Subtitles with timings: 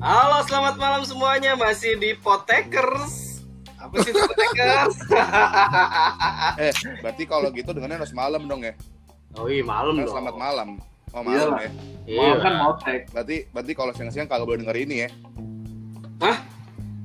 [0.00, 1.54] Halo, selamat malam semuanya.
[1.54, 3.38] Masih di Potekers.
[3.78, 4.96] Apa sih Potekers?
[6.60, 8.74] Eh, berarti kalau gitu dengannya harus malam dong ya.
[9.38, 10.10] oh iya, malam dong.
[10.10, 10.68] selamat malam.
[11.14, 11.60] Oh, malam Iyalah.
[11.62, 11.70] ya.
[12.10, 12.18] Iya.
[12.18, 13.00] Malam kan mau tag.
[13.14, 15.08] Berarti berarti kalau siang-siang kalau boleh denger ini ya.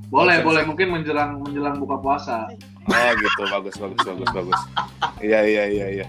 [0.09, 0.41] Boleh, Siang-siang.
[0.41, 2.49] boleh mungkin menjelang menjelang buka puasa.
[2.89, 3.41] Oh, gitu.
[3.53, 4.59] Bagus, bagus, bagus, bagus.
[5.21, 6.05] Iya, iya, iya, iya.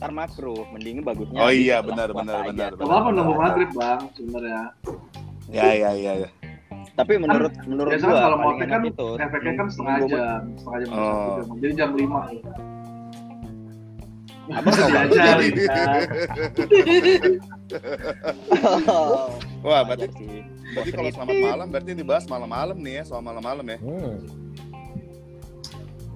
[0.00, 2.48] Ntar makruh mending bagusnya Oh iya, benar, benar, aja.
[2.48, 4.72] benar, Gak apa-apa nunggu maghrib bang, sebenarnya.
[5.52, 6.30] Ya, ya, ya, ya.
[6.96, 10.78] tapi menurut menurut Biasanya gua kalau mau kan enak itu efeknya kan setengah jam, setengah
[10.80, 11.36] jam, Oh.
[11.60, 12.20] Jadi jam lima.
[14.48, 14.62] Nggak
[15.12, 15.54] Diajarin.
[19.68, 20.08] Wah, berarti
[20.72, 23.78] berarti kalau selamat malam berarti dibahas malam-malam nih ya, soal malam-malam ya.
[23.84, 24.16] Hmm.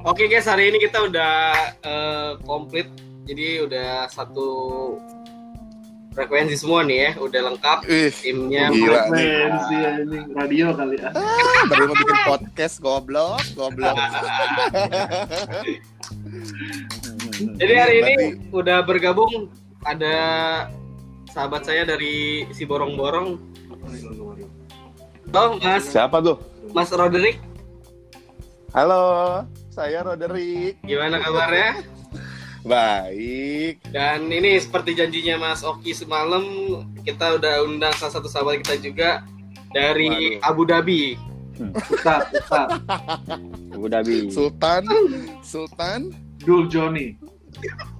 [0.04, 1.36] Oke guys, hari ini kita udah
[1.84, 2.88] eh, komplit.
[3.24, 4.48] Jadi udah satu
[6.12, 8.68] frekuensi semua nih ya, udah lengkap Ih, timnya.
[8.68, 9.00] Gila.
[9.08, 11.08] Frekuensi ini radio kali ya.
[11.66, 13.96] baru mau bikin podcast goblok, goblok.
[17.58, 19.32] Jadi hari ini Berarti- udah bergabung
[19.82, 20.16] ada
[21.28, 23.40] sahabat saya dari si Borong-Borong.
[25.26, 26.38] Halo Mas, Siapa tuh?
[26.70, 27.42] Mas Roderick,
[28.70, 30.78] Halo, saya Roderick.
[30.80, 31.82] gimana kabarnya?
[32.64, 33.84] Baik.
[33.92, 36.42] Dan ini seperti janjinya Mas Oki semalam,
[37.04, 39.10] kita udah undang salah satu sahabat kita juga
[39.70, 40.48] dari Waduh.
[40.48, 41.02] Abu Dhabi.
[41.86, 42.68] Ustaz, Ustaz.
[43.70, 44.82] Abu Dhabi Sultan,
[45.38, 46.10] Sultan,
[46.42, 47.14] Dul Joni.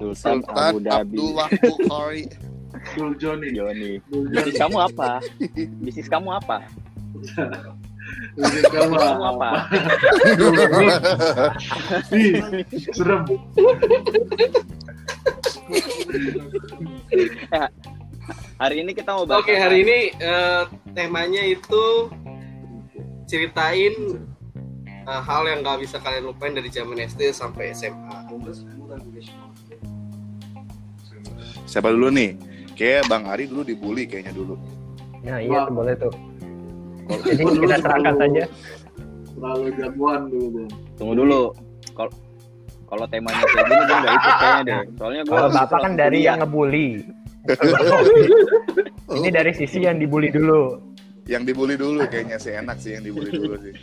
[0.03, 2.25] Sultan, Sultan Abu Dhabi Abdullah Bukhari.
[2.99, 3.49] Dul Joni.
[3.55, 3.93] Joni
[4.35, 5.23] bisnis kamu apa
[5.81, 6.67] bisnis kamu apa
[9.21, 9.51] Apa.
[12.15, 12.35] Ih,
[12.91, 13.23] serem.
[18.59, 20.63] hari ini kita mau bahas Oke, hari ini eh,
[20.95, 22.09] temanya itu
[23.29, 23.95] ceritain
[24.85, 28.31] eh, hal yang nggak bisa kalian lupain dari zaman SD sampai SMA.
[31.65, 32.39] Siapa dulu nih?
[32.75, 34.59] Kayak Bang Ari dulu dibully kayaknya dulu.
[35.25, 36.13] Nah iya boleh tuh.
[37.05, 38.43] Jadi kita serahkan terlalu- saja.
[39.27, 40.69] Terlalu jagoan dulu Bang.
[40.95, 41.41] tunggu dulu
[41.93, 42.11] kalau
[42.87, 46.19] kalau temanya kayak gini gue nggak ikut kayaknya deh soalnya gue Kalau bapak kan dari
[46.21, 46.89] yang ngebully.
[49.15, 50.81] Ini dari sisi yang dibully dulu.
[51.25, 53.75] Yang dibully dulu kayaknya sih enak sih yang dibully dulu sih.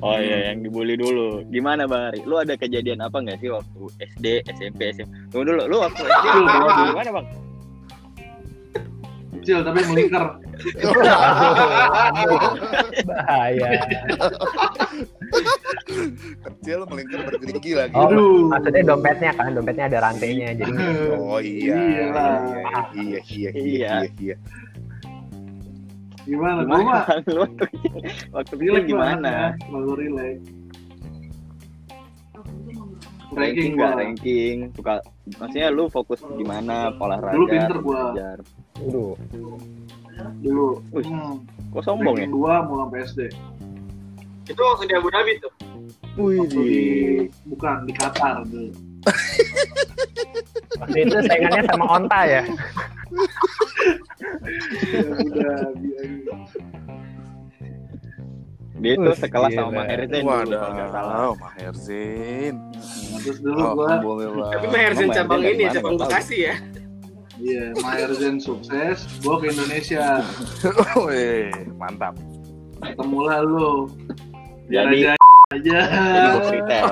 [0.00, 3.80] oh iya yang dibully dulu gimana bang Ari lu ada kejadian apa nggak sih waktu
[4.00, 7.26] SD SMP SMP tunggu dulu lu waktu SD lu dulu gimana bang
[9.42, 10.24] Kecil tapi melingkar.
[13.02, 13.68] Bahaya.
[16.42, 17.94] Kecil melingkar bergerigi lagi.
[17.94, 18.46] Oh, Aduh.
[18.46, 20.48] maksudnya dompetnya kan, dompetnya ada rantainya.
[20.54, 20.72] Jadi
[21.12, 21.74] Oh iya.
[21.74, 22.34] Iyalah.
[22.94, 23.90] Iya, iya, iya, Iya.
[24.06, 24.36] iya, iya.
[26.22, 26.62] Gimana?
[26.62, 27.64] Gua gimana lu waktu
[28.30, 29.48] waktu relax gimana ya.
[29.60, 30.36] Selalu relax.
[33.32, 33.98] ranking Ranking nggak gua.
[33.98, 34.94] ranking suka
[35.40, 38.12] maksudnya lu fokus di mana olahraga Dulu pinter gua.
[38.12, 38.36] belajar
[38.82, 39.14] Waduh.
[40.38, 40.66] Dulu.
[40.92, 41.42] Wih, Hmm.
[41.72, 43.20] kok sombong ya dua mau sampai SD.
[44.44, 45.52] Itu waktu di Abu Dhabi tuh.
[46.12, 46.68] Waktu di
[47.48, 48.70] bukan di Qatar dulu.
[50.82, 52.42] Waktu itu saingannya sama onta ya.
[55.32, 55.54] Ya,
[58.82, 59.86] dia tuh Wih, sekelas sama.
[59.86, 62.54] Maher Zain dulu kalau nggak salah Waduh, Maher Zain.
[63.22, 64.50] Terus dulu gua Alhamdulillah.
[64.58, 65.92] Tapi Maher Zain cabang ini, cabang?
[66.02, 66.54] Bekasi ya.
[67.38, 70.20] Iya Maher Zain sukses, gua ke Indonesia.
[70.98, 71.48] Wih,
[71.80, 72.18] mantap.
[72.82, 73.88] Ketemulah lu.
[74.66, 75.16] Biar Jadi-
[75.52, 76.86] aja jadi bos retail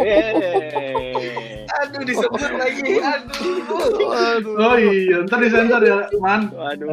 [0.00, 1.68] Yeay.
[1.76, 3.04] Aduh, disebut lagi.
[3.04, 4.56] Aduh.
[4.56, 6.48] Oh iya, ntar disensor ya, man.
[6.56, 6.88] waduh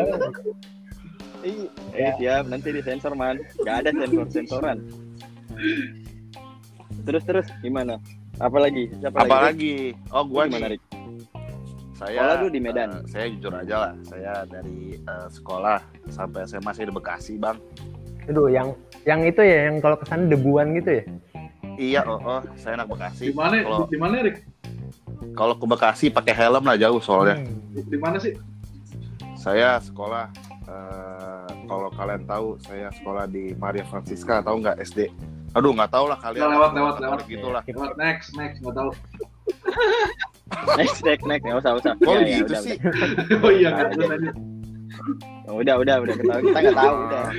[1.41, 4.77] Ih, eh, siap nanti disensor man nggak ada sensor sensoran
[7.01, 7.97] terus terus gimana
[8.37, 9.75] apa lagi siapa lagi Apalagi?
[10.13, 10.77] Oh, gua gua gimana nih.
[10.77, 10.81] Rik?
[12.01, 12.89] Saya Sekolah dulu di Medan.
[12.89, 13.93] eh, saya jujur aja lah.
[14.01, 15.77] Saya dari eh, sekolah
[16.09, 17.61] sampai SMA saya di Bekasi, Bang.
[18.25, 18.73] Aduh, yang
[19.05, 21.03] yang itu ya, yang kalau ke sana debuan gitu ya.
[21.77, 23.29] Iya, oh, oh, saya anak Bekasi.
[23.29, 23.61] Di mana?
[23.61, 24.37] Kalau Di mana, Rik?
[25.37, 27.37] kalau ke Bekasi pakai helm lah jauh soalnya.
[27.37, 27.85] Hmm.
[27.85, 28.33] Di mana sih?
[29.37, 30.25] Saya sekolah
[30.65, 35.13] eh, kalau kalian tahu saya sekolah di Maria Francisca tahu nggak SD?
[35.53, 36.49] Aduh nggak tahu lah kalian.
[36.49, 37.19] Lewat, lewat, lewat.
[37.29, 37.61] Gitu lah.
[37.69, 38.89] Lewat next, next, nggak tahu.
[40.77, 42.75] next next next nggak usah usah Kok Ya, ya, gitu udah, sih?
[43.45, 44.33] oh iya kan, terus udah.
[45.51, 47.23] udah udah udah ketahui kita nggak tahu udah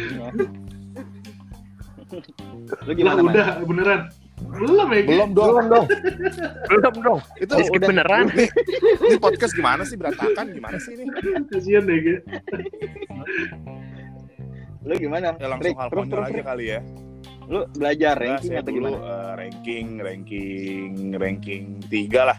[2.86, 3.32] lu gimana man?
[3.32, 4.00] udah, beneran.
[4.42, 5.00] Belum ya?
[5.06, 5.48] Belum dong.
[5.48, 5.86] Belum dong.
[6.68, 7.20] Belum dong.
[7.38, 8.26] Itu Di skip beneran.
[8.32, 10.52] Ini podcast gimana sih berantakan?
[10.52, 11.04] Gimana sih ini?
[11.48, 12.20] Kasian deh.
[14.82, 15.32] Lu gimana?
[15.38, 16.44] Ya langsung hal terus, konyol terus, aja Rick.
[16.44, 16.80] kali ya.
[17.48, 18.98] Lu belajar Nah, ranking saya atau dulu gimana?
[18.98, 22.38] eh, ranking, ranking, ranking tiga lah.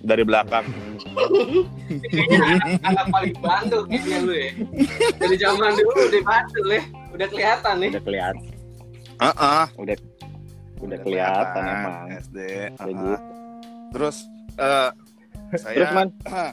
[0.00, 0.64] Dari belakang.
[2.82, 4.48] anak paling bandel kayaknya lu ya
[5.16, 8.42] dari zaman dulu udah bandel ya udah kelihatan nih Udah kelihatan,
[9.16, 9.64] Heeh.
[9.76, 9.96] udah
[10.80, 11.94] udah kelihatan emang.
[12.18, 12.36] SD.
[12.40, 12.88] Heeh.
[12.88, 13.14] gitu.
[13.90, 14.16] Terus
[14.54, 14.90] eh
[15.54, 16.52] saya Terus man, eh,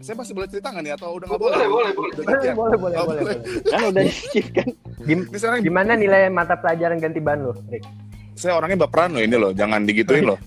[0.00, 1.92] saya masih boleh cerita nggak nih atau udah nggak boleh boleh?
[1.92, 2.54] boleh boleh ya?
[2.54, 3.36] Boleh, boleh, Oh, boleh, boleh.
[3.66, 4.68] kan udah di skip kan?
[5.02, 7.84] Gim- sekarang Gimana nilai mata pelajaran ganti ban lu, Rick?
[8.32, 10.38] saya orangnya baperan loh ini loh, jangan digituin loh.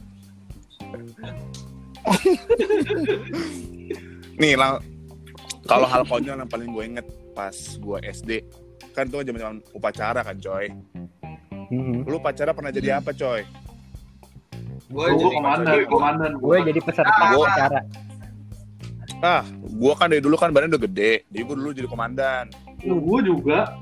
[4.35, 4.81] Nih, lang-
[5.63, 8.31] kalau hal konyol yang paling gue inget pas gue SD,
[8.91, 10.69] kan tuh zaman-zaman upacara kan, coy.
[11.65, 12.05] Mhm.
[12.05, 13.41] Lu upacara pernah jadi apa, coy?
[14.85, 16.31] gue jadi komandan, komandan.
[16.37, 17.79] Gue jadi peserta Gua- acara.
[19.17, 22.45] Ah, gue kan dari dulu kan badannya udah gede, jadi gue dulu jadi komandan.
[22.79, 23.73] Gue juga.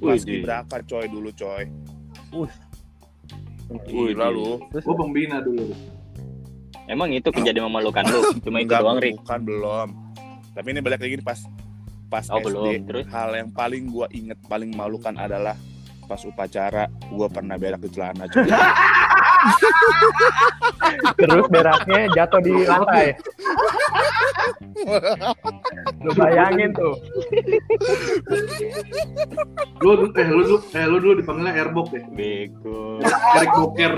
[0.00, 1.68] Kelas Wih, berapa, coy, dulu, coy?
[2.32, 2.54] Us.
[3.84, 4.62] Gila lu.
[4.70, 5.74] Terus Gue pembina dulu.
[6.84, 8.20] Emang itu kejadian memalukan lu?
[8.40, 9.14] Cuma itu Enggak, doang, Rick.
[9.22, 9.88] Bukan, belum.
[10.52, 11.40] Tapi ini balik lagi pas
[12.06, 12.44] pas Oh, SD.
[12.52, 12.64] belum.
[12.88, 13.04] Terus?
[13.08, 15.56] Hal yang paling gua inget paling malukan adalah
[16.04, 18.28] pas upacara gua pernah berak di celana.
[18.28, 18.44] coy.
[21.18, 23.06] terus beraknya jatuh di lantai.
[26.02, 26.94] Lu bayangin tuh.
[29.82, 32.02] Lu, eh, lu, lu, eh, lu dulu dipanggilnya Airbok ya?
[32.10, 32.98] Bego.
[33.38, 33.94] Erik Boker.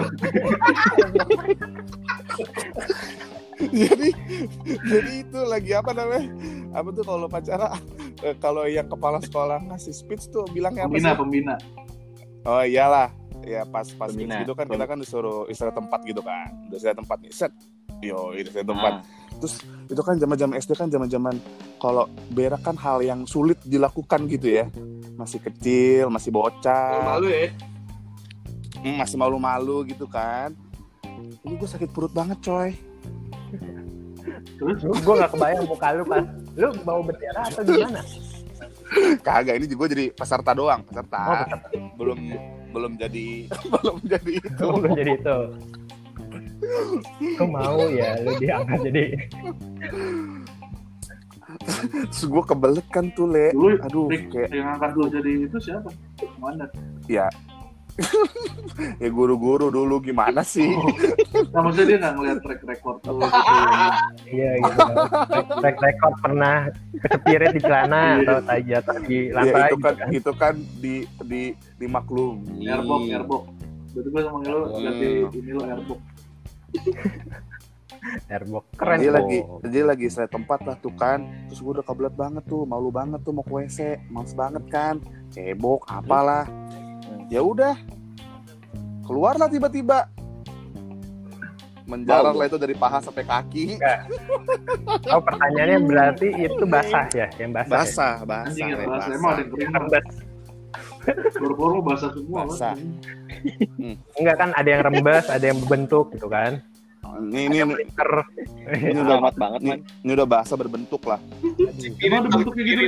[3.70, 4.08] jadi
[4.82, 6.26] jadi itu lagi apa namanya?
[6.74, 7.66] Apa tuh kalau upacara
[8.20, 11.18] eh, kalau yang kepala sekolah ngasih speech tuh bilangnya apa Pembina, sih?
[11.18, 11.54] pembina.
[12.44, 13.08] Oh iyalah.
[13.44, 16.48] Ya pas pas speech gitu kan kita kan disuruh istirahat tempat gitu kan.
[16.68, 17.32] Udah istirahat tempat nih.
[17.32, 17.52] Set.
[18.02, 18.92] Yo, istirahat tempat.
[19.00, 19.02] Ah,
[19.42, 19.54] Terus
[19.90, 21.36] itu kan zaman-zaman SD kan zaman-zaman
[21.82, 24.66] kalau berak kan hal yang sulit dilakukan gitu ya.
[25.14, 27.54] Masih kecil, masih bocah, malu ya
[28.84, 30.52] hmm, masih malu-malu gitu kan.
[31.44, 32.70] Ini gue sakit perut banget coy.
[34.54, 38.00] Terus, gue gak kebayang muka lu pas lu mau berdarah atau gimana?
[39.24, 41.22] Kagak ini juga jadi peserta doang, peserta.
[41.24, 41.46] Oh.
[41.96, 42.18] Belum
[42.70, 44.66] belum jadi belum jadi itu.
[44.68, 45.38] Lu jadi itu.
[47.36, 49.04] Kok mau ya lu diangkat jadi
[52.10, 53.52] Terus gue kebelet kan tuh le.
[53.52, 55.88] dulu Aduh, Rick, kayak yang angkat lu jadi itu siapa?
[56.18, 56.68] Komandan.
[57.06, 57.28] ya.
[59.02, 60.66] ya guru-guru dulu gimana sih?
[61.54, 63.38] Nah, maksudnya dia nggak ngeliat track record lu gitu.
[64.34, 64.80] iya gitu.
[65.62, 66.54] Track record pernah
[66.98, 68.26] kecepirit di celana Iya.
[68.26, 70.08] atau tai jatuh di ya lantai itu gitu kan kan.
[70.10, 71.42] itu kan di di
[71.78, 72.66] dimaklumi.
[72.66, 73.42] Airbok, Airbok.
[73.94, 74.82] Berarti gue lu Hmm.
[74.82, 75.06] ganti
[75.38, 76.00] ini lu Airbok.
[78.28, 82.12] Airbok keren dia lagi dia lagi saya tempat lah tuh kan terus gue udah kebelet
[82.12, 85.00] banget tuh malu banget tuh mau ke WC males banget kan
[85.32, 86.44] cebok apalah
[87.32, 87.72] ya udah
[89.08, 90.08] keluarlah tiba-tiba
[91.84, 93.76] menjalar lah itu dari paha sampai kaki
[95.12, 97.68] Oh pertanyaannya berarti itu basah ya, yang basah.
[97.68, 97.76] ya?
[97.76, 99.16] basah basah Anjing yang Le, bahasa basah.
[99.20, 100.04] emang ada yang.
[101.44, 102.40] Bor-bor lu basah semua.
[102.48, 102.74] Basah.
[104.18, 106.60] Enggak kan ada yang rembes, ada yang berbentuk gitu kan.
[107.30, 107.74] ini ini ini,
[108.90, 109.78] ini udah amat banget, man.
[110.02, 111.20] ini udah bahasa berbentuk lah
[112.00, 112.84] Emang ada bentuknya gitu?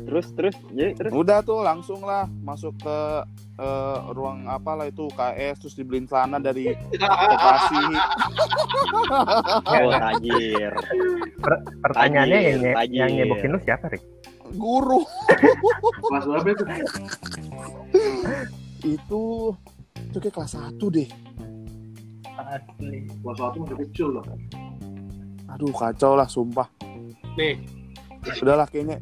[0.00, 1.12] Terus, terus, jadi terus.
[1.12, 2.98] udah tuh langsung lah masuk ke
[3.58, 7.82] eh, ruang apalah itu KS terus dibeliin celana dari koperasi
[9.66, 10.72] Oh, tajir.
[11.82, 12.96] pertanyaannya Tajir, yang, tajir.
[12.96, 14.02] yang nyebokin lu siapa, Rik?
[14.50, 15.02] guru
[16.00, 16.64] Kelas berapa itu?
[18.82, 19.22] Itu
[20.00, 21.08] itu kayak kelas 1 deh
[22.40, 23.04] Asli.
[23.06, 24.24] Kelas satu masih kecil loh.
[25.46, 26.66] aduh kacau lah sumpah
[27.34, 27.58] nih
[28.38, 28.98] udahlah kayaknya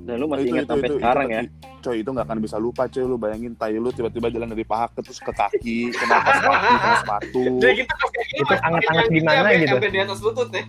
[0.00, 1.40] Dan lu masih ingat sampai itu, sekarang ya.
[1.80, 4.86] coy itu nggak akan bisa lupa coy lu bayangin tai lu tiba-tiba jalan dari paha
[4.88, 8.54] ke terus ke kaki kena atas kaki kena sepatu jadi kita pas kayak gini Itu
[8.58, 9.68] anget-anget gimana gitu?
[9.70, 10.64] sampai di atas lutut ya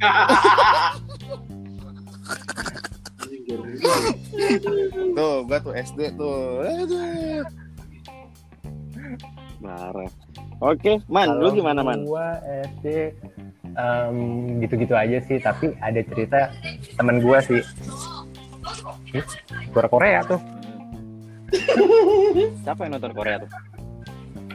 [0.00, 1.09] jorok.
[5.16, 7.44] Tuh gua tuh SD tuh Aduh.
[9.60, 10.08] Marah.
[10.60, 12.04] Oke, Man, lu Kalau gimana, Man?
[12.04, 12.40] Gua
[12.76, 13.12] SD
[13.76, 14.16] em,
[14.60, 16.48] gitu-gitu aja sih, tapi ada cerita
[16.96, 17.60] temen gua sih.
[19.12, 19.24] Ih,
[19.72, 20.40] Korea Korea tuh.
[22.64, 23.50] Siapa yang nonton Korea tuh?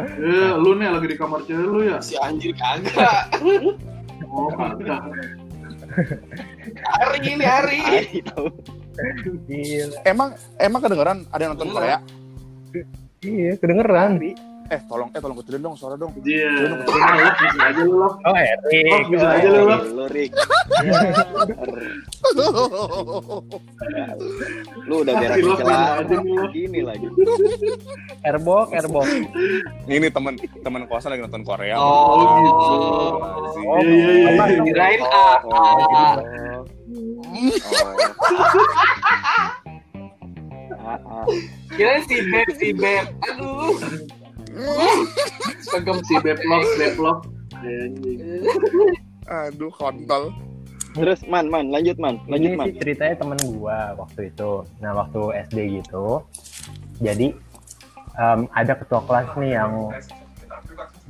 [0.01, 2.03] Eh, lu nih lagi di kamar cewek lu ya?
[2.03, 3.31] si anjir kagak
[4.27, 4.99] Oh, kagak.
[6.99, 7.79] hari ini hari
[8.27, 8.51] tahu.
[9.45, 9.97] Gila.
[10.07, 11.69] emang emang kedengeran ada yang nonton.
[11.75, 11.99] Korea
[13.25, 14.21] Iya, kedengeran.
[14.65, 16.09] Eh, tolong eh tolong kecilin dong suara dong.
[16.25, 16.49] Iya.
[16.81, 18.13] Kecilin dong, bisa aja lu Lok.
[18.25, 18.89] Oh, Erik.
[18.89, 19.81] Oh, bisa aja lu Lok.
[19.85, 20.31] Lu Rik.
[24.89, 25.53] Lu udah berak lu.
[26.49, 27.05] gini lagi.
[28.25, 29.05] Airbok, airbok.
[29.85, 30.33] Ini temen
[30.65, 31.77] temen kosan lagi nonton Korea.
[31.77, 32.65] Oh, gitu.
[33.69, 34.61] Oh, Iya, iya, iya.
[34.65, 35.37] Kirain ah,
[40.85, 41.27] oh.
[41.75, 43.05] Kirain si Beb, si Beb.
[43.27, 43.75] Aduh.
[45.67, 47.19] Segem si Beplok, Beplok.
[47.59, 48.19] Anjing.
[49.27, 50.31] Aduh, kontol.
[50.95, 52.65] Terus man, man, lanjut man, lanjut Ini man.
[52.71, 54.63] sih ceritanya temen gua waktu itu.
[54.79, 56.23] Nah, waktu SD gitu.
[57.03, 57.35] Jadi
[58.15, 59.91] em, ada ketua kelas nih yang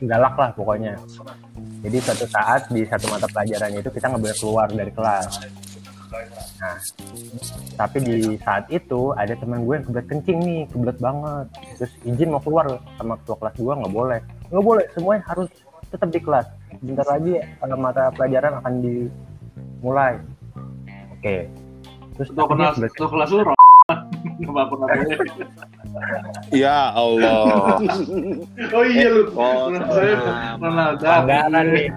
[0.10, 0.98] galak lah pokoknya.
[1.86, 5.26] Jadi suatu saat di satu mata pelajaran itu kita nggak boleh keluar dari kelas.
[6.12, 6.78] Nah,
[7.76, 11.46] tapi di saat itu ada teman gue yang kebelet kencing nih, kebelet banget.
[11.80, 12.66] Terus izin mau keluar
[12.98, 14.20] sama ketua kelas gue nggak boleh,
[14.54, 14.86] nggak boleh.
[14.94, 15.50] Semuanya harus
[15.90, 16.48] tetap di kelas.
[16.82, 20.14] Bentar lagi eh, mata pelajaran akan dimulai.
[21.20, 21.50] Oke.
[22.16, 23.44] Terus Tuh tapi dia kelas, kebelet tuh kelas lu.
[26.52, 27.80] Ya Allah.
[28.76, 29.32] Oh iya lu.
[29.32, 30.60] Oh, sama.
[30.60, 31.04] Ronaldo.
[31.08, 31.88] pelanggaran nih.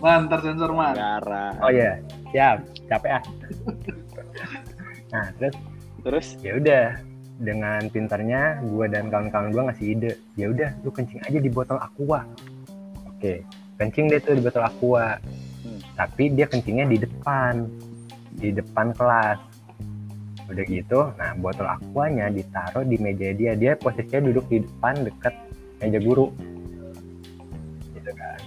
[0.00, 0.30] Man.
[1.58, 1.98] Oh iya,
[2.30, 2.58] siap,
[2.88, 3.24] capek ah.
[5.08, 5.56] Nah, terus?
[6.04, 6.26] Terus?
[6.44, 6.84] Ya udah
[7.38, 10.12] dengan pintarnya gue dan kawan-kawan gue ngasih ide.
[10.34, 12.26] Ya udah lu kencing aja di botol aqua.
[13.08, 13.46] Oke
[13.78, 15.16] kencing deh tuh di botol aqua.
[15.58, 15.82] Hmm.
[15.98, 17.66] tapi dia kencingnya di depan
[18.38, 19.38] di depan kelas.
[20.50, 23.54] Udah gitu nah botol aquanya ditaruh di meja dia.
[23.54, 25.34] Dia posisinya duduk di depan deket
[25.78, 26.34] meja guru.
[27.94, 28.40] Gitu kan.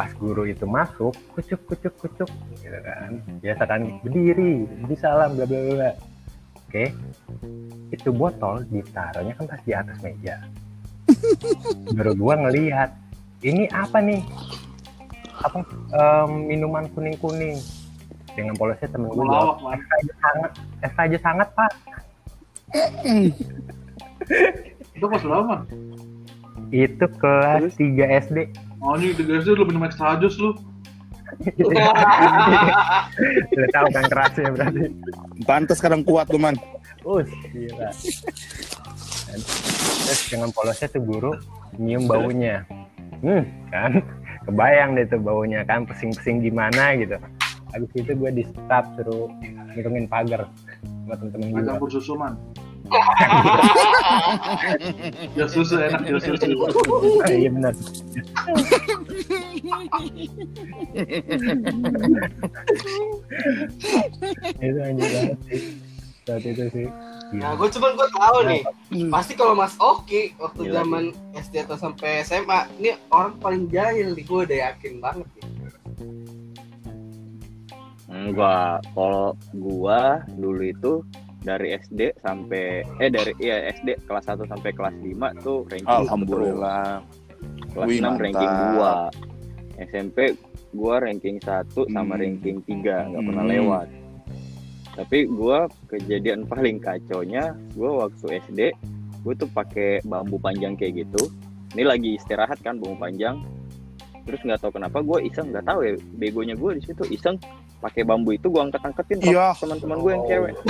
[0.00, 3.20] Pas guru itu masuk kucuk kucuk kucuk gitu kan.
[3.44, 5.92] Biasa kan berdiri berdiri salam bla bla bla
[6.56, 6.84] oke.
[7.92, 10.40] Itu botol ditaruhnya kan pas di atas meja.
[12.00, 12.96] Baru gua ngelihat
[13.44, 14.24] ini apa nih?
[15.44, 17.60] Apa em, minuman kuning kuning
[18.32, 21.72] dengan polosnya temen gue jawab es aja sangat es aja sangat pak.
[24.96, 25.68] Itu kelas berapa
[26.70, 28.38] itu kelas 3 SD
[28.80, 30.56] Oh ini tiga sih lu minum extra jus lu.
[33.54, 34.90] udah tahu kan kerasnya berarti
[35.46, 36.58] Pantes sekarang kuat tuh, Man.
[37.06, 37.86] Us, gila.
[39.30, 41.32] Terus dengan polosnya tuh guru
[41.78, 42.66] nyium baunya.
[43.22, 44.02] Hmm, kan?
[44.48, 47.16] Kebayang deh tuh baunya kan, pesing-pesing gimana gitu.
[47.70, 49.30] Habis itu gue di stop suruh
[49.78, 50.50] ngitungin pagar
[51.06, 51.62] buat temen-temen gue.
[51.62, 52.34] campur susu man.
[55.38, 56.46] Ya susu enak ya susu.
[57.30, 57.74] iya benar.
[64.60, 65.60] itu anjir banget sih.
[66.26, 66.86] Saat itu sih.
[67.30, 68.62] Nah, gue cuman gue tahu nih.
[68.90, 69.10] Hmm.
[69.14, 74.18] Pasti kalau Mas Oki waktu Gila, zaman SD atau sampai SMA, ini orang paling jahil
[74.18, 74.24] nih.
[74.26, 75.46] Gue udah yakin banget nih.
[78.10, 80.92] Enggak, kalau gua dulu itu
[81.40, 85.88] dari SD sampai eh dari iya SD kelas 1 sampai kelas 5 tuh ranking.
[85.88, 87.00] Alhamdulillah.
[87.72, 89.12] Kelas Wih, 6 ranking mantap.
[89.78, 89.88] 2.
[89.88, 90.18] SMP
[90.76, 92.20] gua ranking 1 sama Hmm.
[92.20, 93.52] ranking 3, nggak pernah Hmm.
[93.56, 93.88] lewat.
[94.90, 98.60] Tapi gua kejadian paling kacaunya gua waktu SD
[99.20, 101.28] gue tuh pakai bambu panjang kayak gitu.
[101.76, 103.44] Ini lagi istirahat kan bambu panjang.
[104.24, 107.36] Terus nggak tahu kenapa gue iseng nggak tahu ya begonya gue di situ iseng
[107.80, 109.56] pakai bambu itu gue angkat angkatin Iya.
[109.56, 110.54] teman-teman gue yang cewek.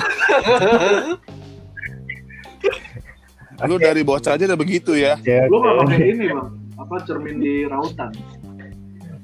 [3.61, 5.19] Lu dari bocah aja udah begitu ya.
[5.47, 6.49] Lu nggak pakai ini bang?
[6.77, 8.09] Apa cermin di rautan?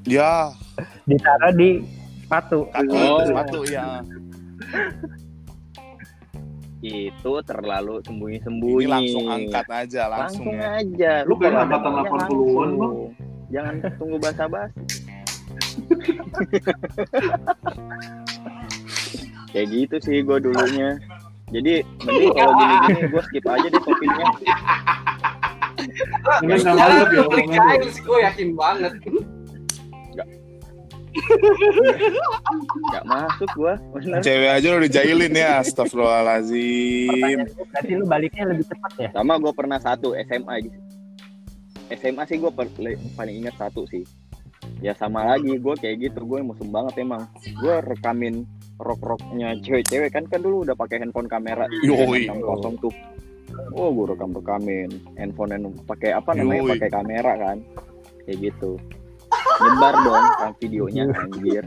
[0.04, 0.52] Ya,
[1.04, 1.82] Ditaruh di
[2.20, 2.68] sepatu.
[2.68, 3.24] kaki Oh.
[3.24, 4.02] sepatu ya.
[6.78, 8.86] itu terlalu Ini sembunyi-sembunyi.
[8.86, 10.78] langsung angkat aja langsung, Langsung ya.
[10.78, 11.12] aja.
[11.26, 13.10] Lu ada angkatan maunya 80-an, langsung.
[13.48, 14.80] Jangan tunggu basa-basi.
[19.52, 21.00] Kayak gitu sih gue dulunya.
[21.54, 24.26] Jadi mending kalau gini-gini gue skip aja deh topiknya.
[26.42, 27.56] Sekarang masuk ya gue paling omongan lu.
[27.56, 28.92] jahil sih, gue yakin banget.
[32.92, 33.74] Gak masuk gue.
[33.96, 34.20] Bener.
[34.20, 35.54] Cewek aja udah dijailin ya.
[37.08, 39.08] Gue, Berarti lu baliknya lebih cepat ya?
[39.14, 40.78] Sama gue pernah satu SMA gitu.
[41.94, 42.50] SMA sih gue
[43.14, 44.02] paling ingat satu sih.
[44.80, 47.24] Ya sama lagi gue kayak gitu gue musuh banget emang.
[47.60, 48.44] Gue rekamin
[48.76, 52.28] rock-rocknya cewek-cewek kan kan dulu udah pakai handphone kamera Yoi.
[52.28, 52.94] 60 tuh.
[53.72, 57.56] Oh gue rekam rekamin handphone yang pakai apa namanya pakai kamera kan
[58.28, 58.76] kayak gitu.
[59.56, 61.64] Nyebar dong kan videonya anjir.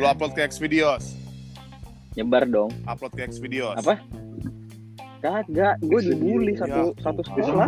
[0.00, 1.14] Lu upload ke Xvideos.
[2.18, 2.70] Nyebar dong.
[2.88, 3.78] Upload ke Xvideos.
[3.78, 4.02] Apa?
[5.22, 7.66] Kagak, gue dibully satu satu sekolah.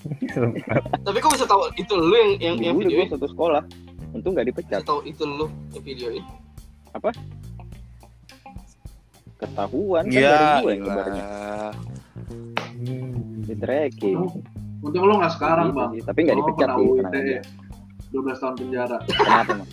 [1.06, 3.06] Tapi kok bisa tahu itu lu yang yang yang videoin?
[3.06, 3.62] gue satu sekolah.
[4.10, 4.80] Untung gak Bisa dipecat.
[4.82, 6.24] tahu itu lu yang videoin?
[9.36, 10.30] Ketahuan kan Iya.
[10.30, 11.24] dari gue yang nyebarnya.
[12.80, 13.12] Hmm.
[13.42, 14.18] Di tracking.
[14.80, 15.90] Untung lo nggak sekarang Gitu bang.
[16.04, 16.80] Tapi nggak Lo dipecat sih.
[16.82, 17.40] UIT, tenang aja.
[18.10, 18.96] 12 tahun penjara.
[19.06, 19.54] Kenapa?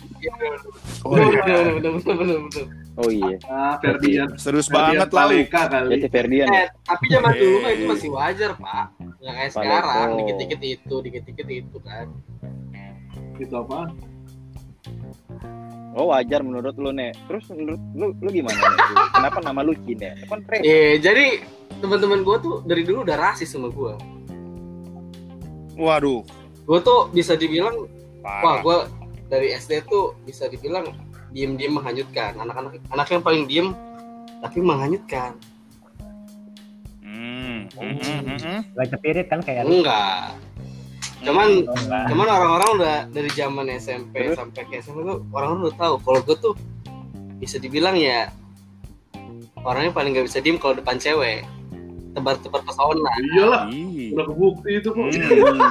[0.98, 1.30] Oh iya.
[1.78, 2.64] bener, bener, bener.
[2.98, 3.38] Oh iya.
[3.46, 4.34] Ah, Ferdian.
[4.34, 5.24] Serius Ferdian banget lah
[5.70, 5.96] kali.
[5.96, 6.48] Ya Ferdian.
[6.48, 7.88] Eh, tapi zaman dulu kan itu Eh.
[7.88, 8.84] masih wajar, Pak.
[8.98, 9.62] Nggak kayak Paleko.
[9.62, 12.06] sekarang, dikit-dikit itu, dikit-dikit itu kan.
[13.38, 13.80] Gitu apa?
[15.94, 17.14] Oh wajar menurut lu nek.
[17.26, 18.76] Terus menurut lu lu gimana nek?
[19.10, 20.14] Kenapa nama lu Cine?
[20.16, 20.38] Itu kan.
[20.58, 21.42] Eh, jadi
[21.78, 23.94] teman-teman gue tuh dari dulu udah rasis sama gue.
[25.76, 26.22] Waduh.
[26.64, 27.86] Gue tuh bisa dibilang,
[28.20, 28.60] wah Parah.
[28.60, 28.76] gue
[29.26, 30.90] dari SD tuh bisa dibilang
[31.30, 32.32] diem-diem menghanyutkan.
[32.36, 33.68] Anak-anak anak yang paling diem
[34.38, 35.34] tapi menghanyutkan.
[37.00, 37.66] Hmm.
[37.70, 38.60] Hmm, hmm, hmm, hmm.
[38.72, 40.34] Gak cepirit kan kayak Enggak.
[41.18, 42.04] Cuman Oh, enggak.
[42.08, 44.38] cuman orang-orang udah dari zaman SMP Terus?
[44.38, 46.54] sampai ke SMA tuh orang-orang udah tahu kalau gue tuh
[47.36, 48.30] bisa dibilang ya
[49.58, 51.42] orangnya paling gak bisa diem kalau depan cewek
[52.08, 53.62] tebar-tebar pesona Iyalah,
[54.14, 55.06] udah kebukti itu kok.
[55.06, 55.70] Hmm.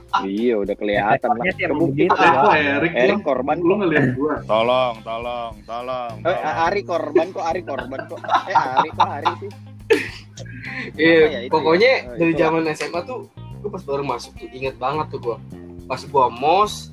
[0.23, 1.43] iya udah kelihatan lah.
[1.47, 2.13] Kebukti begitu.
[2.13, 3.77] Eh, kok Erik Erik korban Lu kok.
[3.79, 4.35] ngeliat gua.
[4.51, 6.13] Tolong, tolong, tolong.
[6.21, 8.19] Eh, Ari korban kok, Ari korban kok.
[8.19, 9.51] Eh, Ari kok Ari sih?
[10.93, 11.99] Iya, ya itu pokoknya ya?
[12.05, 13.27] Oh, dari zaman SMA tuh
[13.61, 15.35] gue pas baru masuk tuh inget banget tuh gue
[15.85, 16.89] pas gue mos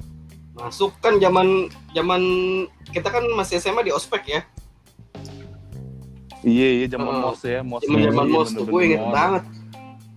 [0.52, 2.20] masuk kan zaman zaman
[2.88, 4.40] kita kan masih SMA di ospek ya
[6.40, 7.30] Iya, iya zaman Oh.
[7.30, 7.82] mos ya, mos.
[7.82, 9.44] zaman mos tuh gue bener-bener inget banget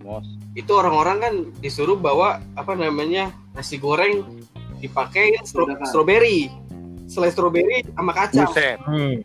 [0.01, 0.25] Mos.
[0.51, 4.43] Itu orang-orang kan disuruh bawa apa namanya nasi goreng
[4.77, 5.87] dipakai stro Silakan.
[5.87, 6.39] stroberi
[7.07, 8.77] selai stroberi sama kacang Buset.
[8.83, 9.15] Hmm.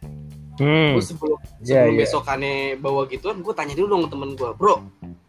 [0.57, 0.97] Hmm.
[0.97, 2.01] Gue sebelum Iya, sebelum iya.
[2.03, 4.75] besokannya bawa gituan gue tanya dulu dong ke temen gue bro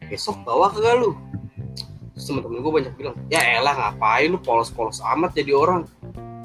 [0.08, 1.12] besok bawa kagak lu
[2.14, 5.84] terus temen-temen gue banyak bilang ya elah ngapain lu polos-polos amat jadi orang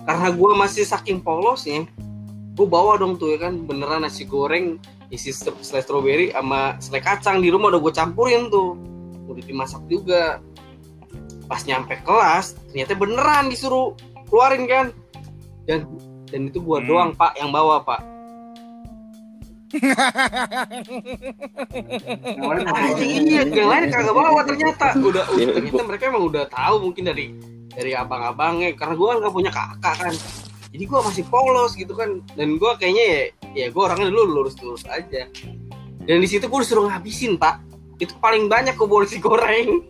[0.02, 1.86] karena gue masih saking polosnya
[2.52, 4.76] gue bawa dong tuh ya kan beneran nasi goreng
[5.08, 8.76] isi stro- selai stroberi sama selai kacang di rumah udah gue campurin tuh
[9.32, 10.38] udah dimasak juga
[11.44, 13.92] pas nyampe kelas ternyata beneran disuruh
[14.28, 14.86] keluarin kan
[15.66, 15.84] dan
[16.28, 16.88] dan itu gue Hmm.
[16.88, 18.00] doang pak yang bawa pak
[19.72, 20.68] Ah,
[22.36, 22.64] boleh.
[23.00, 24.92] iya, yang lain kagak bawa ternyata.
[24.96, 27.32] Udah, udah Iya, ternyata mereka emang udah tahu mungkin dari
[27.72, 28.76] dari abang-abangnya.
[28.76, 30.14] Karena gua nggak punya kakak kan.
[30.72, 32.20] Jadi gua masih polos gitu kan.
[32.36, 33.20] Dan gua kayaknya ya,
[33.56, 35.24] ya gua orangnya dulu lurus-lurus aja.
[36.04, 37.56] Dan di situ gua disuruh ngabisin pak.
[38.02, 39.86] Itu paling banyak kok nasi goreng.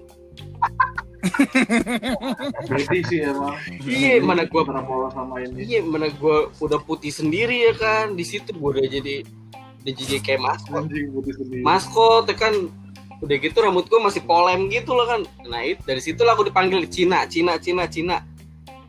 [2.68, 3.56] Beti sih emang.
[3.88, 5.64] Iya, mana gua polos sama ini.
[5.64, 8.12] Iya, mana gua udah putih sendiri ya kan.
[8.12, 9.24] Di situ gua udah jadi
[9.82, 10.82] udah jadi kayak maskot.
[10.84, 11.62] Anjing putih sendiri.
[11.64, 12.54] maskot ya kan
[13.22, 16.50] udah gitu rambut gue masih polem gitu loh kan nah itu dari situ lah aku
[16.50, 18.18] dipanggil Cina Cina Cina Cina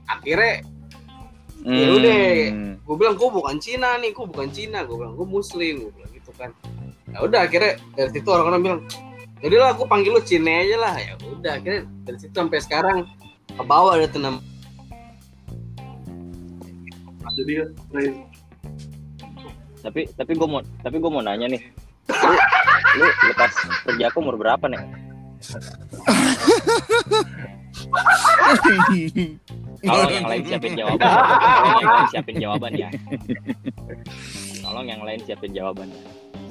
[0.10, 0.66] akhirnya
[1.64, 2.26] Ya udah.
[2.52, 2.74] Hmm.
[2.82, 6.12] gue bilang gue bukan Cina nih gue bukan Cina gue bilang gue Muslim gue bilang
[6.12, 6.50] gitu kan
[7.14, 8.82] ya udah akhirnya dari situ orang-orang bilang
[9.44, 12.98] jadi lah aku panggil lu Cina aja lah ya udah akhirnya dari situ sampai sekarang
[13.52, 14.40] ke bawah ada tenam
[17.34, 17.54] Jadi
[19.84, 21.62] Tapi tapi gue mau tapi gue mau nanya nih.
[22.08, 22.34] Lu
[23.04, 23.52] lu lepas
[23.84, 24.80] kerja aku umur berapa nih?
[29.84, 31.04] Tolong yang lain siapin jawaban.
[31.04, 32.88] Tolong yang lain siapin jawabannya.
[34.64, 36.02] Tolong yang lain siapin jawabannya.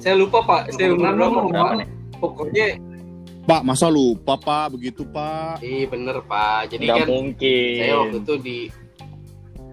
[0.03, 2.02] saya lupa pak saya berapa berapa, Berapa nih?
[2.23, 2.67] Pokoknya
[3.43, 5.59] Pak, masa lupa Pak begitu Pak?
[5.59, 7.75] iya bener pak jadi Gak kan mungkin.
[7.77, 8.59] saya waktu itu di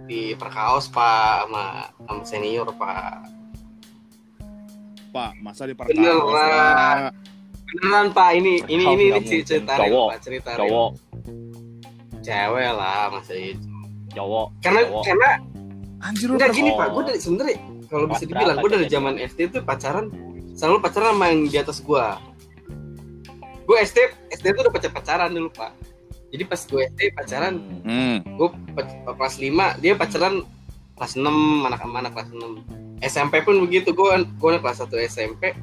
[0.05, 1.65] di perkaos pak sama
[2.03, 3.31] sama senior pak
[5.11, 5.95] Pak, masa di perkaos
[6.27, 6.35] Pak.
[6.35, 7.15] Pak?
[7.71, 10.51] beneran pak ini ini Perkaos ini, nggak ini cerita real, pak cerita.
[10.59, 10.91] Cowok,
[12.21, 13.71] cewek lah masa itu
[14.11, 14.47] cowok.
[14.59, 15.03] karena Cowok.
[15.07, 15.31] karena
[16.01, 18.95] Anjir enggak gini pak gue dari sebenernya kalau bisa dibilang gue dari jadi?
[18.97, 20.07] zaman SD tuh pacaran
[20.51, 22.05] selalu pacaran sama yang di atas gue
[23.71, 23.99] gue SD
[24.35, 25.71] SD tuh udah pacar pacaran dulu pak.
[26.35, 27.55] Jadi pas gue SD pacaran
[27.87, 28.19] Hmm.
[28.35, 28.51] Gue
[29.07, 30.43] kelas 5 dia pacaran
[30.99, 31.23] kelas 6
[31.71, 35.55] anak anak kelas 6 SMP pun begitu gue gue kelas 1 SMP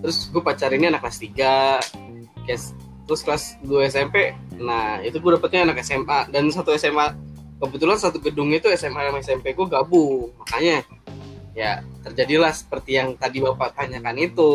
[0.00, 2.74] terus gue pacarinnya anak kelas 3 Kes,
[3.06, 7.14] terus kelas 2 SMP nah itu gue dapetnya anak SMA dan satu SMA
[7.62, 10.34] kebetulan satu gedung itu SMA sama SMP gue gabung.
[10.42, 10.82] Makanya
[11.54, 14.52] ya terjadilah seperti yang tadi bapak tanyakan itu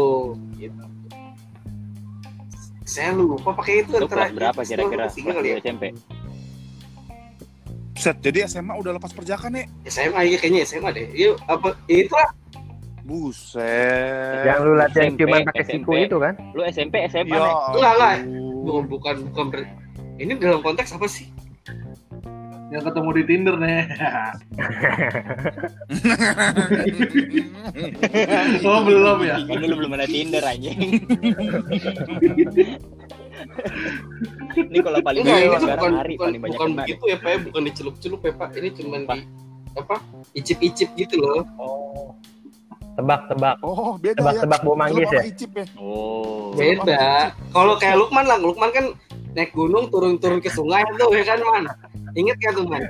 [0.60, 0.97] gitu.
[2.88, 5.06] Saya lupa pakai itu Lu kelas berapa kira-kira?
[5.06, 5.84] kelas ya SMP.
[7.94, 9.66] Set, jadi SMA udah lepas perjaka nih.
[9.84, 11.06] SMA iya kayaknya SMA deh.
[11.12, 12.30] Iya apa ya itulah
[13.04, 14.44] Buset.
[14.44, 16.34] Yang lu latihan ciuman pakai siku itu kan?
[16.52, 17.54] Lu SMP SMA Ya nih.
[17.74, 18.16] Enggak, enggak.
[18.18, 18.64] ampun.
[18.64, 19.72] bukan bukan bukan ber-
[20.18, 21.28] ini dalam konteks apa sih
[22.68, 23.88] Yang ketemu di Tinder nih.
[28.68, 29.40] oh belum ya?
[29.48, 31.00] Kan dulu belum ada Tinder anjing.
[34.58, 37.30] Ini kalau paling enggak banyak sekarang bukan hari bukan, paling banyak bukan begitu ya pak
[37.30, 39.20] ya bukan dicelup-celup ya pak ini cuman di
[39.78, 39.96] apa
[40.36, 42.12] icip-icip gitu loh Oh.
[42.98, 43.62] Tebak-tebak.
[43.62, 44.26] Oh, beda ya.
[44.26, 45.22] Tebak-tebak bau manggis ya?
[45.22, 45.66] Icip ya.
[45.78, 46.50] Oh.
[46.58, 48.98] beda kalau kayak Lukman lah Lukman kan
[49.38, 51.64] naik gunung turun-turun ke sungai tuh ya kan man
[52.18, 52.82] inget kan tuh man.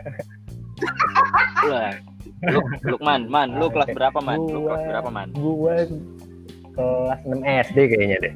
[2.47, 4.39] Lu, Lukman, man, lu kelas berapa man?
[4.39, 5.27] Lu kelas berapa man?
[5.33, 5.75] Gue
[6.77, 8.33] kelas 6 SD kayaknya deh.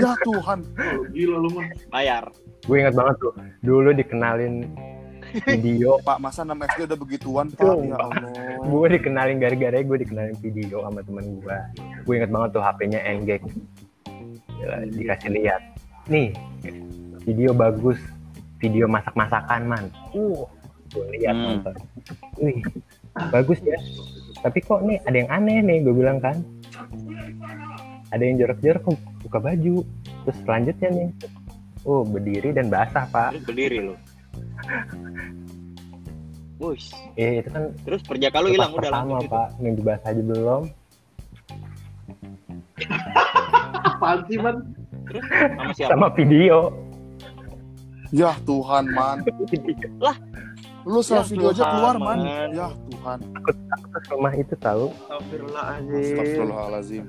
[0.00, 0.64] Ya Tuhan.
[0.64, 1.66] Oh, gila lu mah.
[1.92, 2.24] Bayar.
[2.64, 3.34] Gue ingat banget tuh.
[3.60, 4.64] Dulu dikenalin
[5.44, 6.00] video.
[6.00, 7.60] Pak, masa 6 SD udah begituan, Pak?
[7.60, 7.98] Ya Sumpah.
[8.08, 8.30] Allah.
[8.64, 11.58] gue dikenalin gara-gara gue dikenalin video sama temen gue.
[12.08, 13.46] Gue ingat banget tuh HP-nya Engage.
[14.56, 15.62] Ya, dikasih lihat.
[16.08, 16.32] Nih,
[17.28, 18.00] video bagus.
[18.60, 19.84] Video masak-masakan, man.
[20.12, 20.44] Uh,
[20.90, 21.44] gue lihat Hmm.
[21.58, 21.74] nonton.
[22.36, 22.60] Wih,
[23.32, 23.78] bagus ya.
[24.40, 26.36] Tapi kok nih ada yang aneh nih, gue bilang kan.
[28.10, 28.84] Ada yang jorok-jorok
[29.22, 29.84] buka baju.
[30.20, 31.08] Terus selanjutnya nih,
[31.82, 33.32] oh berdiri dan basah pak.
[33.32, 33.94] Terus berdiri lu.
[36.60, 36.92] Wush.
[37.16, 39.32] Eh itu kan Terus perjaka lu hilang udah gitu.
[39.32, 40.62] pak, yang dibahas aja belum.
[43.80, 44.56] Apaan sih, Man?
[45.56, 45.90] Sama siapa?
[45.96, 46.68] Sama video.
[48.10, 49.22] Ya Tuhan, Man.
[50.02, 50.18] Lah.
[50.82, 52.18] Lu salah Ya video aja Tuhan, keluar, Man.
[52.26, 52.50] Man.
[52.50, 53.18] Ya Tuhan.
[53.22, 54.86] Terus rumah itu tahu.
[55.06, 57.04] Astagfirullahalazim.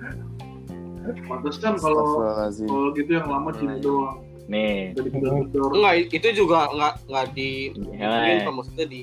[1.25, 2.67] Pantesan kalau Astagfirullahalazim.
[2.69, 4.21] kalau gitu yang lama cuma doang.
[4.45, 4.93] Nih.
[4.93, 7.49] Enggak itu juga enggak enggak di
[7.97, 8.09] Ya.
[8.27, 9.01] ini Pak, maksudnya di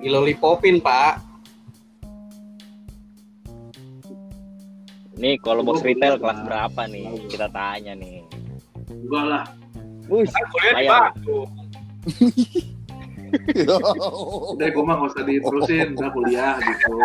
[0.00, 1.18] di lollipopin pak
[5.14, 7.06] Nih kalau bos retail kelas berapa nih?
[7.30, 8.22] Kita tanya nih.
[8.90, 9.44] Enggak lah.
[10.08, 10.32] Wush.
[10.32, 10.86] kan kuliah di.
[10.88, 11.38] Batu
[14.54, 15.98] Udah gue mah gak usah diterusin.
[15.98, 16.94] Udah kuliah gitu.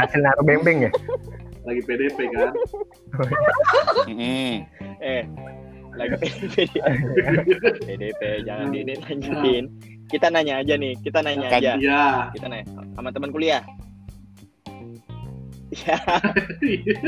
[0.00, 0.92] Hasil naruh beng-beng ya.
[1.66, 2.50] Lagi PDP kan.
[4.10, 5.22] Eh.
[5.96, 6.56] Lagi PDP.
[7.84, 9.64] PDP jangan di lanjutin.
[10.06, 10.94] Kita nanya aja nih.
[11.02, 11.72] Kita nanya Kan- aja.
[11.78, 12.30] Iya.
[12.34, 13.62] Kita nanya sama teman kuliah.
[15.66, 15.98] Ya,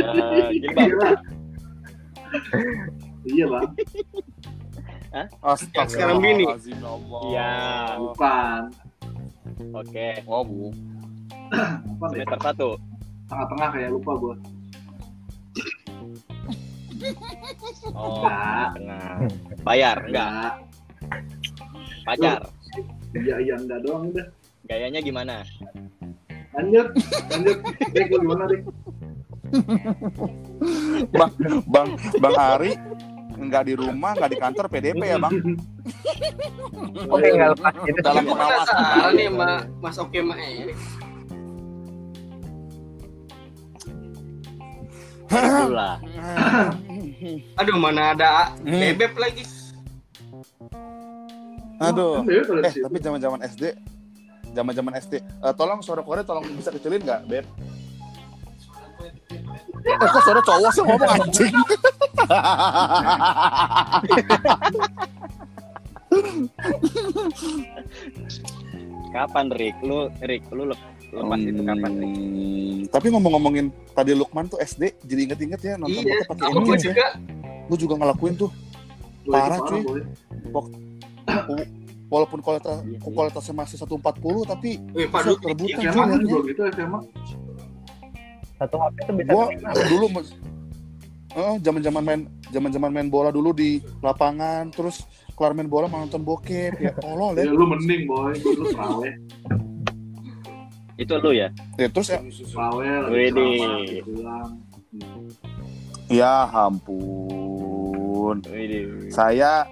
[0.02, 0.50] eh,
[3.24, 3.66] gini bang.
[5.08, 5.22] Iya.
[5.24, 5.88] Iya, Bang.
[5.88, 6.44] sekarang bini.
[6.44, 7.20] Astagfirullahalazim, ya Allah.
[7.24, 7.52] Iya.
[7.98, 8.62] Bukan.
[9.74, 10.08] Oke.
[10.28, 10.68] Oh, bu.
[12.12, 12.68] Semester satu.
[13.28, 14.34] Tengah-tengah kayak lupa gue.
[17.94, 18.68] Oh, Enggak.
[18.74, 19.16] tengah.
[19.62, 20.28] Bayar enggak?
[20.28, 20.52] Enggak.
[22.04, 22.40] Pacar.
[23.16, 24.26] Iya, iya, enggak doang udah.
[24.68, 25.40] Gayanya gimana?
[26.52, 26.88] Lanjut.
[27.32, 27.58] Lanjut.
[27.96, 28.62] Lu gimana, Rik?
[31.64, 32.72] Bang, Bang Ari
[33.38, 35.34] nggak di rumah, nggak di kantor PDP ya, Bang?
[37.08, 37.98] Oke nggak lepas gitu.
[38.02, 39.14] Dalam pengawasan.
[39.14, 40.78] nih sama Mas Oke sama Erik
[45.28, 46.00] Dulu lah.
[47.54, 48.80] aduh mana ada Hmm.
[48.80, 49.44] bebek lagi
[51.78, 52.26] Aduh.
[52.26, 53.70] Kan Eh, tapi zaman-zaman SD,
[54.50, 57.46] zaman-zaman SD, eh, tolong suara Korea tolong bisa kecilin nggak, Beb?
[59.80, 61.54] Eh, kok suara cowok sih ngomong anjing?
[69.08, 69.76] Kapan Rick?
[69.80, 72.12] Lu Rick, lu lep- lepas itu kapan Rick?
[72.12, 76.92] Hmm, Tapi ngomong-ngomongin tadi Lukman tuh SD, jadi inget-inget ya nonton iya pakai engage ya.
[76.92, 77.06] juga
[77.68, 78.50] Gue juga ngelakuin tuh,
[79.26, 79.82] parah, cuy.
[82.08, 83.12] Walaupun kualitas Iya sih.
[83.12, 84.00] kualitasnya masih 140
[84.48, 85.92] tapi Wih, dulu rebutan, iya,
[86.40, 86.98] gitu SMA.
[88.58, 89.44] Satu HP tuh bisa gua
[89.88, 90.06] dulu
[91.28, 95.04] eh zaman-zaman main zaman-zaman main bola dulu di lapangan terus
[95.36, 97.52] kelar main bola mau nonton bokep ya Allah Ya ya.
[97.52, 99.08] lu mending boy, lu trawe.
[100.98, 101.52] Itu lu ya?
[101.78, 102.18] ya terus ya
[104.02, 104.50] pulang.
[106.10, 109.12] ya ampun Widih.
[109.12, 109.62] saya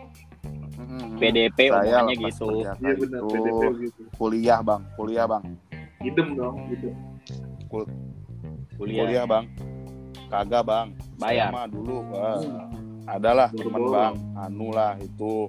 [1.16, 2.46] PDP saya gitu.
[2.62, 4.00] Iya benar itu PDP gitu.
[4.20, 5.42] kuliah bang kuliah bang
[6.04, 6.92] Idem dong gitu.
[8.76, 9.02] Kuliah.
[9.02, 9.44] kuliah bang.
[10.26, 10.86] Kagak bang.
[11.16, 11.48] Bayar.
[11.48, 12.40] Saya mah dulu wah,
[13.06, 14.14] adalah teman bang.
[14.36, 15.48] Anu lah itu.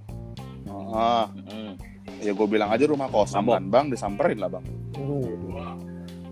[0.67, 1.73] Ah, Mm.
[2.19, 3.55] ya gue bilang aja rumah kosong Mabok.
[3.55, 4.65] kan bang disamperin lah bang.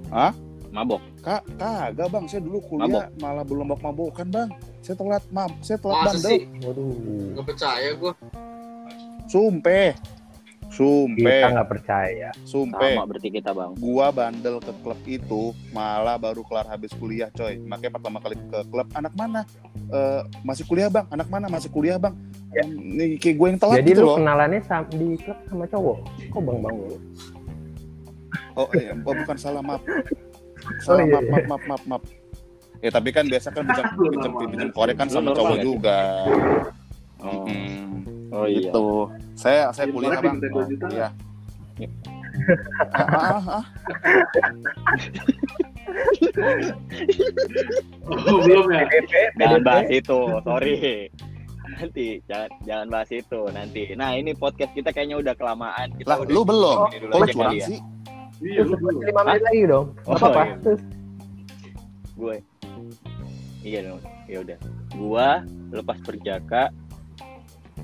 [0.07, 0.31] Uh,
[0.69, 0.99] Mabok.
[1.19, 4.49] Kak, kagak bang, saya dulu kuliah malah belum mabok mabokan bang.
[4.79, 6.29] Saya telat mam, saya telat masa bandel.
[6.29, 6.39] sih?
[6.61, 6.93] Waduh.
[7.33, 8.13] nggak percaya gue
[9.25, 9.89] Sumpah,
[10.75, 12.29] Sumpe, Kita nggak percaya.
[12.43, 12.75] sumpe.
[12.75, 13.71] Sama berarti kita bang.
[13.79, 17.55] Gua bandel ke klub itu malah baru kelar habis kuliah, coy.
[17.63, 19.47] Makanya pertama kali ke klub, anak mana?
[19.87, 22.11] Eh, masih kuliah bang, anak mana masih kuliah bang?
[22.75, 24.15] Nih kayak gue yang telat Jadi gitu lu loh.
[24.19, 25.97] kenalannya sam- di klub sama cowok.
[26.27, 26.95] Kok bang bang lu?
[28.55, 28.91] Oh, iya.
[28.95, 29.83] oh bukan salah maaf.
[30.83, 31.31] Salah iya, maaf, iya.
[31.31, 32.03] maaf, maaf, maaf, maaf.
[32.79, 35.99] Ya tapi kan biasa kan pinjam pinjam pinjam korek kan sama cowok juga.
[37.25, 37.45] Oh,
[38.31, 38.69] oh iya.
[38.69, 38.85] gitu.
[39.33, 40.37] Saya saya Pinjam kuliah bang.
[40.69, 40.87] juta.
[40.93, 41.09] Iya.
[42.93, 43.63] Ah, ah, ah.
[48.05, 48.83] Oh, belum ya?
[49.39, 51.09] Jangan bahas itu, sorry.
[51.75, 53.81] Nanti jangan jangan bahas itu nanti.
[53.97, 55.91] Nah ini podcast kita kayaknya udah kelamaan.
[55.97, 56.77] Kita Lah, udah lu belum.
[57.11, 57.67] Kok lu curang ya.
[57.67, 57.79] sih?
[58.39, 59.01] Iya, lu belum.
[59.03, 59.85] Lima menit lagi dong.
[60.07, 60.43] Oh, apa-apa.
[60.45, 60.55] iya.
[62.15, 62.37] Gue
[63.65, 64.57] iya dong ya udah
[64.93, 65.29] gua
[65.73, 66.69] lepas perjaka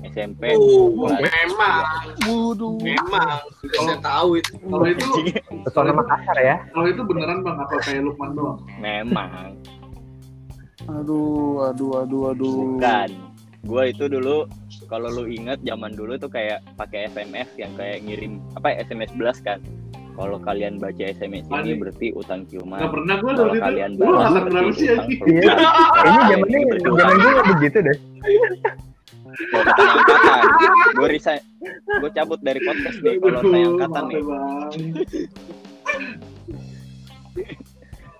[0.04, 1.82] SMP Uh, memang,
[2.22, 2.74] Waduh.
[2.78, 4.52] memang sudah saya tahu itu.
[4.60, 5.06] Kalau itu,
[5.62, 6.56] pesona Makassar ya.
[6.70, 8.58] kalau itu beneran bang apa kayak Lukman doang?
[8.76, 9.54] memang
[10.84, 12.54] Aduh, aduh, aduh, aduh.
[12.74, 13.10] bukan
[13.62, 14.50] gua itu dulu
[14.86, 19.38] kalau lu inget zaman dulu tuh kayak pakai SMS yang kayak ngirim apa SMS blast
[19.40, 19.62] kan
[20.12, 23.64] kalau kalian baca SMS ini berarti utang ciuman Gak pernah gue kalau waktu itu.
[23.64, 25.08] kalian Lu balas berarti sih utang.
[25.24, 25.52] Iya.
[26.02, 27.96] Ini zamannya zaman gue begitu deh.
[29.32, 30.42] Kata angkatan,
[30.92, 31.40] gue resign,
[31.98, 34.22] gue cabut dari podcast nih kalau saya angkatan nih.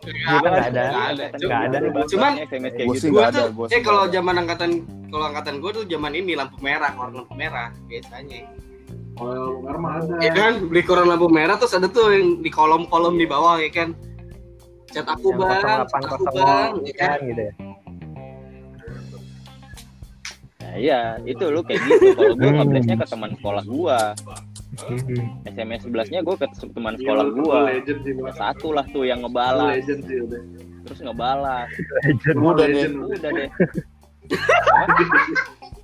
[0.02, 0.82] ya, nggak ada.
[1.36, 1.78] Nggak ada.
[2.08, 2.94] Cuman- Gua gitu.
[2.98, 4.70] sih Gua nggak ada, eh kalau zaman angkatan
[5.08, 8.48] kalau angkatan gue tuh zaman ini lampu merah, koran lampu merah biasanya.
[9.12, 10.14] Bung Karma ada.
[10.18, 13.68] Iya kan, beli koran lampu merah terus ada tuh yang di kolom-kolom di bawah ya
[13.68, 13.92] kan.
[14.92, 17.08] Cat aku Yang bang, 08 cat aku bang, ya kan.
[17.08, 17.52] kan gitu ya.
[20.76, 22.06] Iya, itu lu kayak gitu.
[22.16, 23.98] Kalau gue ngeblastnya ke teman sekolah gua,
[25.44, 28.34] SMS 11-nya gue ke teman Iya, sekolah Bang.
[28.36, 29.84] Satu lah tuh yang ngebalas,
[30.88, 31.68] terus ngebalas.
[32.36, 32.88] Udah deh.
[32.88, 33.48] Udah deh.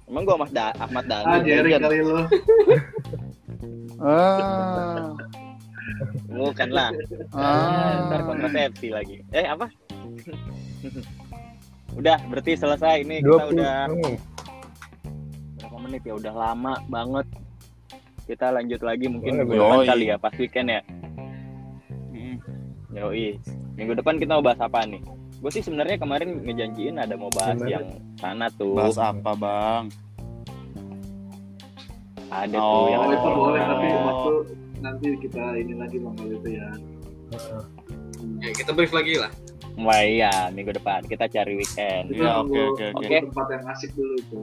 [0.08, 1.28] Emang gue Ahmad, da Ahmad Dhani.
[1.28, 2.16] Ah, Jerry kali lu.
[4.00, 5.12] Ah,
[6.32, 6.88] Bukan lah.
[7.36, 8.08] ah.
[8.08, 9.20] Ntar kontrasepsi lagi.
[9.36, 9.68] Eh apa?
[11.98, 13.04] udah, berarti selesai.
[13.04, 13.76] Ini kita 20 udah
[15.88, 16.02] menit.
[16.04, 17.26] ya udah lama banget
[18.24, 20.80] kita lanjut lagi mungkin minggu depan kali ya pas weekend ya
[22.90, 23.36] Yoi.
[23.72, 25.00] minggu depan kita mau bahas apa nih
[25.38, 27.70] gue sih sebenarnya kemarin ngejanjiin ada mau bahas Gimana?
[27.70, 27.84] yang
[28.18, 29.84] sana tuh Bahas apa, Bang?
[32.28, 34.32] ada Oh, tuh yang ada itu boleh, tapi waktu
[34.78, 36.68] nanti kita ini lagi bang kalau itu ya.
[38.38, 39.30] Ya, kita brief lagi lah.
[39.78, 43.16] Wah iya minggu depan kita cari weekend Kita Iya, nunggu oke, oke, oke.
[43.30, 44.40] tempat yang asik dulu itu.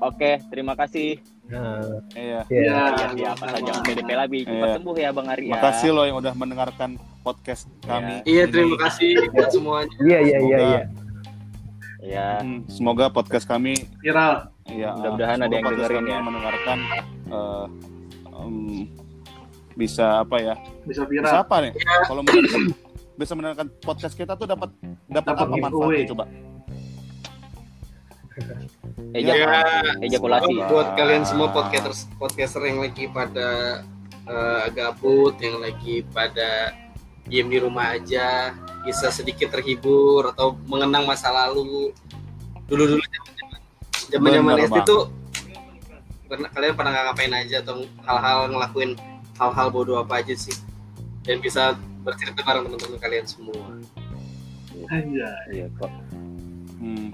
[0.00, 1.80] Oke terima kasih Nah,
[2.12, 2.44] Iya.
[2.52, 2.60] iya.
[2.60, 2.76] Iya.
[2.92, 4.74] ya siapa saja yang PDP lagi cepat Iya.
[4.76, 8.20] sembuh ya bang Ari ya Makasih lo yang udah mendengarkan podcast kami.
[8.22, 8.52] Iya, ini.
[8.52, 9.96] terima kasih buat semuanya.
[9.98, 10.80] Iya iya iya iya.
[11.98, 12.26] ya
[12.68, 14.52] Semoga podcast kami Viral.
[14.66, 16.18] ya Mudah-mudahan ada yang dengerin ya.
[16.20, 16.78] mendengarkan
[17.32, 17.66] eh,
[18.36, 18.54] em,
[19.72, 20.54] bisa apa ya?
[20.84, 21.32] Bisa Bisa viral.
[21.38, 21.72] apa nih?
[22.04, 22.62] Kalau mendengarkan
[23.16, 24.68] bisa mendengarkan podcast kita tuh dapat
[25.06, 26.24] dapat apa manfaatnya coba?
[29.16, 29.62] Eja Ya,
[30.04, 30.68] ejakulasi semoga.
[30.70, 33.82] buat kalian semua podcasters podcaster yang lagi pada
[34.28, 36.76] eh, gabut, yang lagi pada
[37.28, 41.92] diem di rumah aja, bisa sedikit terhibur atau mengenang masa lalu.
[42.68, 43.02] Dulu dulu
[44.08, 45.02] zaman zaman Bener, SD tuh
[46.28, 47.74] pernah kalian pernah nggak ngapain aja atau
[48.04, 48.92] hal-hal ngelakuin
[49.40, 50.52] hal-hal bodoh apa aja sih
[51.24, 51.72] dan bisa
[52.04, 53.76] bercerita bareng teman-teman kalian semua.
[54.88, 55.36] Anjay.
[55.52, 55.90] Iya kok.
[56.78, 57.10] Hmm.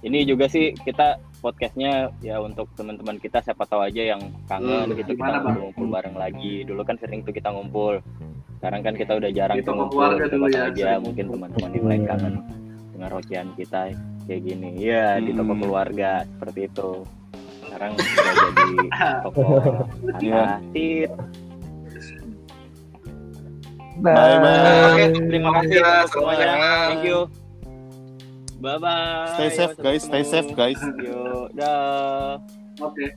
[0.00, 4.96] Ini juga sih kita podcastnya ya untuk teman-teman kita siapa tahu aja yang kangen Hmm,
[4.96, 5.56] gitu kita Bang?
[5.58, 6.64] ngumpul bareng lagi.
[6.64, 8.00] Dulu kan sering tuh kita ngumpul.
[8.56, 9.98] Sekarang kan kita udah jarang Di tuh toko ngumpul.
[9.98, 12.34] keluarga Siapa ya, aja sering mungkin teman-teman yang lain kangen
[12.90, 13.80] dengan rocian kita
[14.24, 14.68] kayak gini.
[14.78, 15.60] Iya di toko Hmm.
[15.60, 16.90] keluarga seperti itu.
[17.62, 18.68] Sekarang udah jadi
[19.20, 19.42] toko
[20.18, 20.40] Iya.
[20.56, 21.10] Atit.
[24.00, 24.96] Bye bye.
[24.96, 26.48] Oke, terima kasih Ya, semuanya.
[26.88, 27.39] Thank you.
[28.60, 29.32] Bye bye.
[29.34, 30.80] Stay safe guys, stay safe guys.
[31.00, 32.38] Yo, dah.
[32.80, 33.16] Oke.